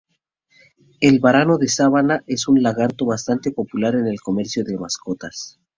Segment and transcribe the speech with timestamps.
[0.99, 5.59] El varano de sabana es un lagarto bastante popular en el comercio de mascotas.